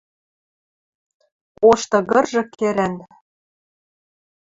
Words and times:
Ош 1.69 1.81
тыгыржы 1.91 2.41
кӹрӓн 2.57 2.93